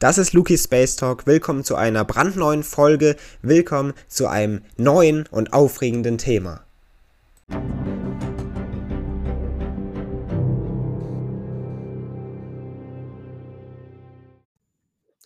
[0.00, 1.26] Das ist Luki Space Talk.
[1.26, 3.16] Willkommen zu einer brandneuen Folge.
[3.42, 6.64] Willkommen zu einem neuen und aufregenden Thema.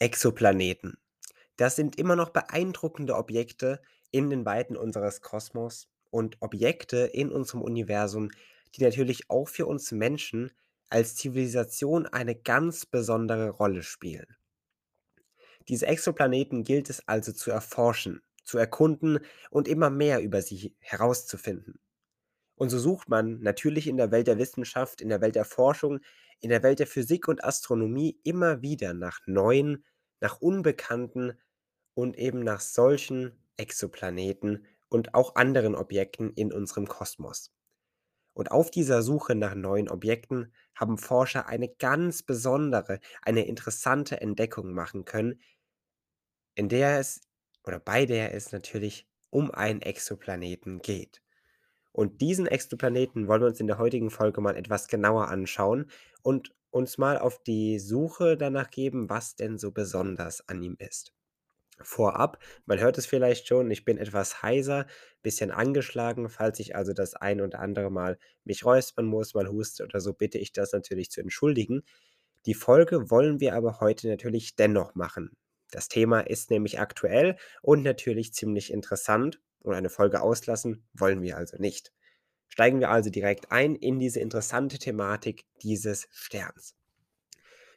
[0.00, 0.98] Exoplaneten.
[1.56, 3.80] Das sind immer noch beeindruckende Objekte
[4.10, 8.32] in den Weiten unseres Kosmos und Objekte in unserem Universum,
[8.74, 10.50] die natürlich auch für uns Menschen
[10.90, 14.26] als Zivilisation eine ganz besondere Rolle spielen.
[15.68, 21.80] Diese Exoplaneten gilt es also zu erforschen, zu erkunden und immer mehr über sie herauszufinden.
[22.56, 26.00] Und so sucht man natürlich in der Welt der Wissenschaft, in der Welt der Forschung,
[26.40, 29.84] in der Welt der Physik und Astronomie immer wieder nach neuen,
[30.20, 31.38] nach unbekannten
[31.94, 37.52] und eben nach solchen Exoplaneten und auch anderen Objekten in unserem Kosmos.
[38.34, 44.72] Und auf dieser Suche nach neuen Objekten haben Forscher eine ganz besondere, eine interessante Entdeckung
[44.74, 45.40] machen können,
[46.56, 47.20] in der es
[47.64, 51.22] oder bei der es natürlich um einen Exoplaneten geht.
[51.92, 55.90] Und diesen Exoplaneten wollen wir uns in der heutigen Folge mal etwas genauer anschauen
[56.22, 61.14] und uns mal auf die Suche danach geben, was denn so besonders an ihm ist.
[61.82, 64.86] Vorab, man hört es vielleicht schon, ich bin etwas heiser,
[65.22, 66.28] bisschen angeschlagen.
[66.30, 70.14] Falls ich also das ein oder andere Mal mich räuspern muss, mal huste oder so,
[70.14, 71.82] bitte ich das natürlich zu entschuldigen.
[72.46, 75.36] Die Folge wollen wir aber heute natürlich dennoch machen.
[75.70, 81.36] Das Thema ist nämlich aktuell und natürlich ziemlich interessant und eine Folge auslassen wollen wir
[81.36, 81.92] also nicht.
[82.48, 86.74] Steigen wir also direkt ein in diese interessante Thematik dieses Sterns.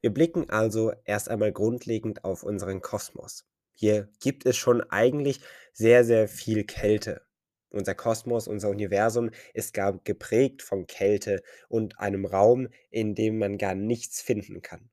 [0.00, 3.46] Wir blicken also erst einmal grundlegend auf unseren Kosmos.
[3.72, 5.40] Hier gibt es schon eigentlich
[5.72, 7.22] sehr, sehr viel Kälte.
[7.70, 13.58] Unser Kosmos, unser Universum ist gar geprägt von Kälte und einem Raum, in dem man
[13.58, 14.90] gar nichts finden kann.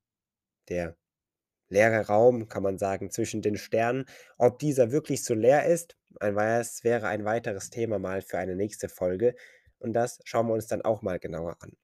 [0.69, 0.97] Der
[1.73, 4.05] leere Raum, kann man sagen, zwischen den Sternen.
[4.37, 8.87] Ob dieser wirklich so leer ist, das wäre ein weiteres Thema mal für eine nächste
[8.87, 9.35] Folge.
[9.79, 11.75] Und das schauen wir uns dann auch mal genauer an.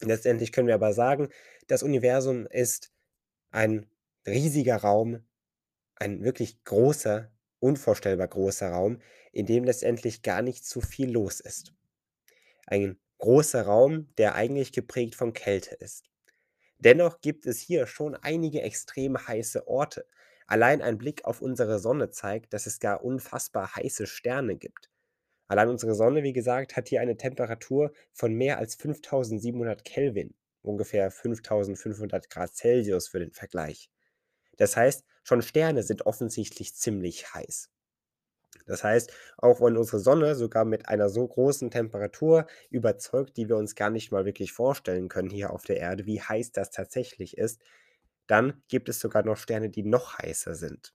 [0.00, 1.28] Letztendlich können wir aber sagen,
[1.66, 2.92] das Universum ist
[3.50, 3.86] ein
[4.26, 5.24] riesiger Raum,
[5.96, 9.00] ein wirklich großer, unvorstellbar großer Raum,
[9.32, 11.72] in dem letztendlich gar nicht so viel los ist.
[12.66, 16.11] Ein großer Raum, der eigentlich geprägt von Kälte ist.
[16.84, 20.04] Dennoch gibt es hier schon einige extrem heiße Orte.
[20.48, 24.90] Allein ein Blick auf unsere Sonne zeigt, dass es gar unfassbar heiße Sterne gibt.
[25.46, 31.12] Allein unsere Sonne, wie gesagt, hat hier eine Temperatur von mehr als 5700 Kelvin, ungefähr
[31.12, 33.88] 5500 Grad Celsius für den Vergleich.
[34.56, 37.70] Das heißt, schon Sterne sind offensichtlich ziemlich heiß.
[38.66, 43.56] Das heißt, auch wenn unsere Sonne sogar mit einer so großen Temperatur überzeugt, die wir
[43.56, 47.38] uns gar nicht mal wirklich vorstellen können hier auf der Erde, wie heiß das tatsächlich
[47.38, 47.60] ist,
[48.26, 50.94] dann gibt es sogar noch Sterne, die noch heißer sind.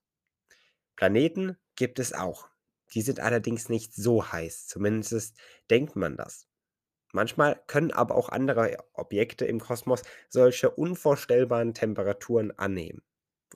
[0.97, 2.49] Planeten gibt es auch.
[2.93, 5.37] Die sind allerdings nicht so heiß, zumindest
[5.69, 6.47] denkt man das.
[7.13, 13.03] Manchmal können aber auch andere Objekte im Kosmos solche unvorstellbaren Temperaturen annehmen.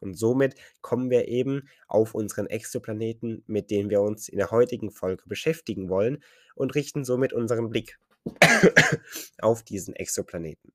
[0.02, 4.92] Und somit kommen wir eben auf unseren Exoplaneten, mit dem wir uns in der heutigen
[4.92, 6.24] Folge beschäftigen wollen
[6.56, 7.98] und richten somit unseren Blick
[9.40, 10.74] auf diesen Exoplaneten.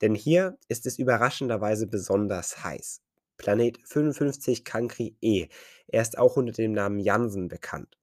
[0.00, 3.00] Denn hier ist es überraschenderweise besonders heiß.
[3.36, 5.46] Planet 55 Cancri E.
[5.86, 7.96] Er ist auch unter dem Namen Jansen bekannt.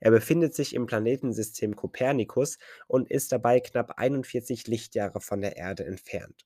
[0.00, 5.84] Er befindet sich im Planetensystem Kopernikus und ist dabei knapp 41 Lichtjahre von der Erde
[5.84, 6.44] entfernt.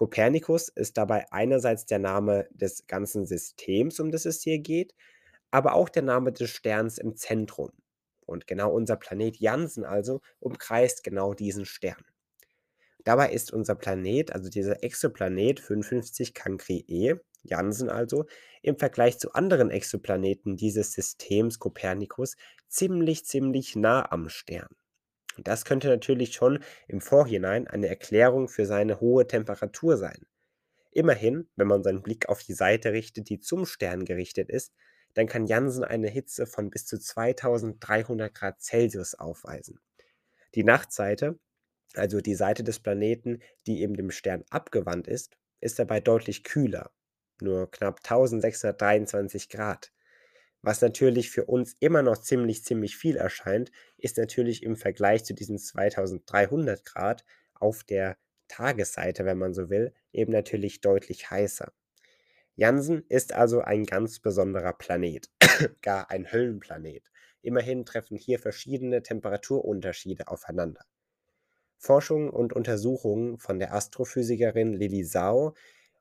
[0.00, 4.94] Kopernikus ist dabei einerseits der Name des ganzen Systems, um das es hier geht,
[5.50, 7.70] aber auch der Name des Sterns im Zentrum.
[8.24, 12.02] Und genau unser Planet Jansen also umkreist genau diesen Stern.
[13.04, 18.24] Dabei ist unser Planet, also dieser Exoplanet 55 Cancri E, Jansen also,
[18.62, 22.36] im Vergleich zu anderen Exoplaneten dieses Systems Kopernikus
[22.68, 24.74] ziemlich, ziemlich nah am Stern.
[25.38, 30.26] Das könnte natürlich schon im Vorhinein eine Erklärung für seine hohe Temperatur sein.
[30.92, 34.74] Immerhin, wenn man seinen Blick auf die Seite richtet, die zum Stern gerichtet ist,
[35.14, 39.80] dann kann Jansen eine Hitze von bis zu 2300 Grad Celsius aufweisen.
[40.54, 41.38] Die Nachtseite,
[41.94, 46.90] also die Seite des Planeten, die eben dem Stern abgewandt ist, ist dabei deutlich kühler,
[47.40, 49.92] nur knapp 1623 Grad.
[50.62, 55.34] Was natürlich für uns immer noch ziemlich, ziemlich viel erscheint, ist natürlich im Vergleich zu
[55.34, 57.24] diesen 2300 Grad
[57.54, 58.18] auf der
[58.48, 61.72] Tagesseite, wenn man so will, eben natürlich deutlich heißer.
[62.56, 65.30] Jansen ist also ein ganz besonderer Planet,
[65.82, 67.10] gar ein Höllenplanet.
[67.40, 70.84] Immerhin treffen hier verschiedene Temperaturunterschiede aufeinander.
[71.78, 75.54] Forschungen und Untersuchungen von der Astrophysikerin Lili Sau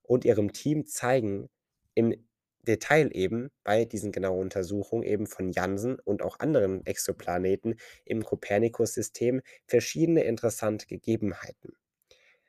[0.03, 1.49] und ihrem Team zeigen,
[1.93, 2.27] im
[2.69, 7.75] Detail eben bei diesen genauen Untersuchungen eben von Jansen und auch anderen Exoplaneten
[8.05, 11.73] im Kopernikus-System verschiedene interessante Gegebenheiten.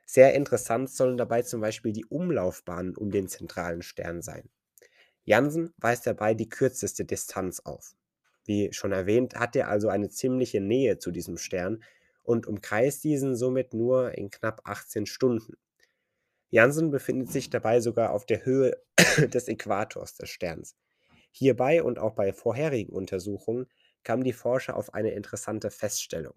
[0.06, 4.50] Sehr interessant sollen dabei zum Beispiel die Umlaufbahnen um den zentralen Stern sein.
[5.24, 7.94] Jansen weist dabei die kürzeste Distanz auf.
[8.44, 11.82] Wie schon erwähnt, hat er also eine ziemliche Nähe zu diesem Stern
[12.24, 15.54] und umkreist diesen somit nur in knapp 18 Stunden.
[16.50, 18.76] Jansen befindet sich dabei sogar auf der Höhe
[19.18, 20.76] des Äquators des Sterns.
[21.30, 23.66] Hierbei und auch bei vorherigen Untersuchungen
[24.02, 26.34] kamen die Forscher auf eine interessante Feststellung.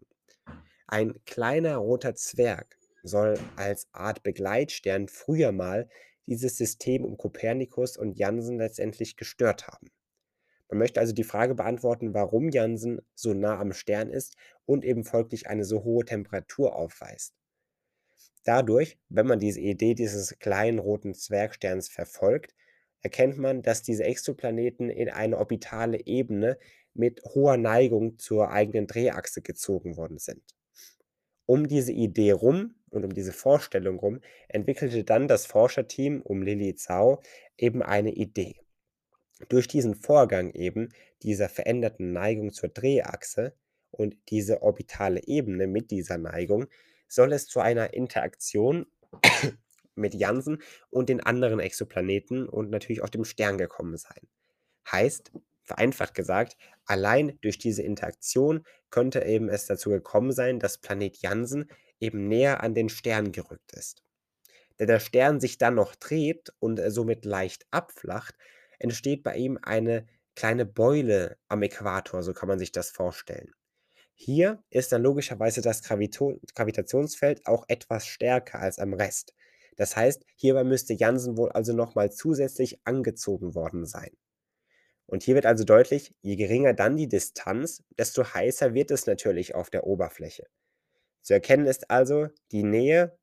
[0.88, 5.90] Ein kleiner roter Zwerg soll als Art Begleitstern früher mal
[6.28, 9.88] dieses System um Kopernikus und Jansen letztendlich gestört haben.
[10.70, 15.04] Man möchte also die Frage beantworten, warum Jansen so nah am Stern ist und eben
[15.04, 17.34] folglich eine so hohe Temperatur aufweist.
[18.44, 22.54] Dadurch, wenn man diese Idee dieses kleinen roten Zwergsterns verfolgt,
[23.02, 26.58] erkennt man, dass diese Exoplaneten in eine orbitale Ebene
[26.94, 30.44] mit hoher Neigung zur eigenen Drehachse gezogen worden sind.
[31.46, 36.76] Um diese Idee rum und um diese Vorstellung rum entwickelte dann das Forscherteam um Lili
[36.76, 37.22] Zhao
[37.58, 38.56] eben eine Idee.
[39.50, 40.90] Durch diesen Vorgang eben
[41.22, 43.56] dieser veränderten Neigung zur Drehachse
[43.92, 46.68] und diese orbitale Ebene mit dieser Neigung
[47.08, 48.86] soll es zu einer Interaktion
[49.96, 54.28] mit Jansen und den anderen Exoplaneten und natürlich auch dem Stern gekommen sein.
[54.92, 55.32] Heißt,
[55.64, 61.70] vereinfacht gesagt, allein durch diese Interaktion könnte eben es dazu gekommen sein, dass Planet Jansen
[62.00, 64.04] eben näher an den Stern gerückt ist.
[64.78, 68.36] Da der Stern sich dann noch dreht und somit leicht abflacht,
[68.80, 73.54] entsteht bei ihm eine kleine Beule am Äquator, so kann man sich das vorstellen.
[74.26, 79.34] Hier ist dann logischerweise das Gravitationsfeld auch etwas stärker als am Rest.
[79.76, 84.16] Das heißt, hierbei müsste Jansen wohl also nochmal zusätzlich angezogen worden sein.
[85.08, 89.56] Und hier wird also deutlich, je geringer dann die Distanz, desto heißer wird es natürlich
[89.56, 90.48] auf der Oberfläche.
[91.22, 93.18] Zu erkennen ist also die Nähe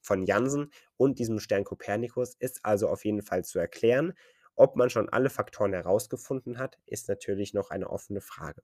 [0.00, 4.12] von Jansen und diesem Stern Kopernikus ist also auf jeden Fall zu erklären.
[4.56, 8.62] Ob man schon alle Faktoren herausgefunden hat, ist natürlich noch eine offene Frage.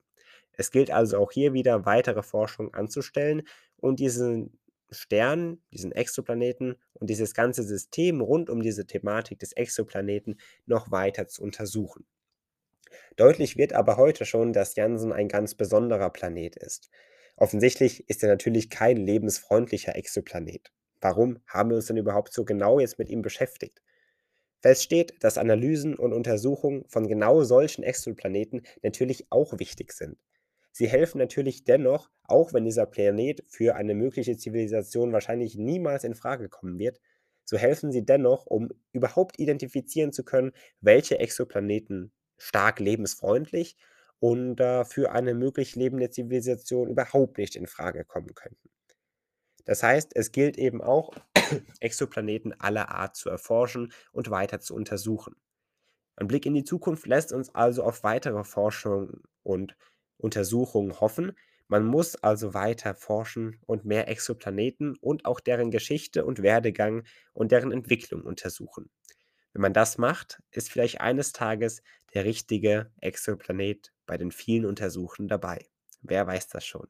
[0.53, 3.43] Es gilt also auch hier wieder weitere Forschung anzustellen
[3.77, 4.59] und diesen
[4.91, 11.27] Stern, diesen Exoplaneten und dieses ganze System rund um diese Thematik des Exoplaneten noch weiter
[11.29, 12.07] zu untersuchen.
[13.17, 16.91] Deutlich wird aber heute schon, dass Jansen ein ganz besonderer Planet ist.
[17.37, 20.73] Offensichtlich ist er natürlich kein lebensfreundlicher Exoplanet.
[21.01, 23.81] Warum haben wir uns denn überhaupt so genau jetzt mit ihm beschäftigt?
[24.61, 30.19] Fest steht, dass Analysen und Untersuchungen von genau solchen Exoplaneten natürlich auch wichtig sind.
[30.73, 36.15] Sie helfen natürlich dennoch, auch wenn dieser Planet für eine mögliche Zivilisation wahrscheinlich niemals in
[36.15, 37.01] Frage kommen wird,
[37.45, 43.77] so helfen sie dennoch, um überhaupt identifizieren zu können, welche Exoplaneten stark lebensfreundlich
[44.21, 48.71] und äh, für eine möglich lebende Zivilisation überhaupt nicht in Frage kommen könnten.
[49.65, 51.12] Das heißt, es gilt eben auch,
[51.81, 55.37] Exoplaneten aller Art zu erforschen und weiter zu untersuchen.
[56.17, 59.76] Ein Blick in die Zukunft lässt uns also auf weitere Forschung und
[60.19, 61.32] Untersuchungen hoffen.
[61.67, 67.52] Man muss also weiter forschen und mehr Exoplaneten und auch deren Geschichte und Werdegang und
[67.52, 68.91] deren Entwicklung untersuchen.
[69.52, 71.83] Wenn man das macht, ist vielleicht eines Tages
[72.14, 75.66] der richtige Exoplanet bei den vielen Untersuchen dabei.
[76.02, 76.88] Wer weiß das schon?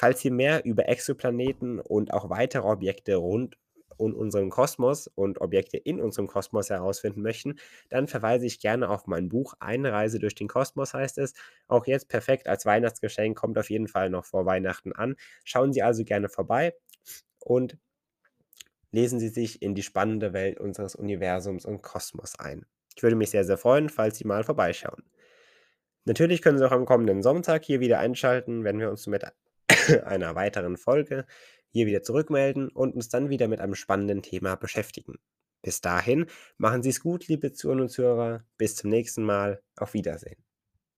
[0.00, 3.58] Falls Sie mehr über Exoplaneten und auch weitere Objekte rund
[3.98, 7.58] um unseren Kosmos und Objekte in unserem Kosmos herausfinden möchten,
[7.90, 11.34] dann verweise ich gerne auf mein Buch Eine Reise durch den Kosmos heißt es.
[11.68, 15.16] Auch jetzt perfekt als Weihnachtsgeschenk, kommt auf jeden Fall noch vor Weihnachten an.
[15.44, 16.74] Schauen Sie also gerne vorbei
[17.38, 17.76] und
[18.92, 22.64] lesen Sie sich in die spannende Welt unseres Universums und Kosmos ein.
[22.96, 25.04] Ich würde mich sehr, sehr freuen, falls Sie mal vorbeischauen.
[26.06, 29.24] Natürlich können Sie auch am kommenden Sonntag hier wieder einschalten, wenn wir uns mit
[30.04, 31.26] einer weiteren Folge
[31.72, 35.18] hier wieder zurückmelden und uns dann wieder mit einem spannenden Thema beschäftigen.
[35.62, 38.44] Bis dahin, machen Sie es gut, liebe Zuhörer und Zuhörer.
[38.56, 39.62] Bis zum nächsten Mal.
[39.76, 40.49] Auf Wiedersehen.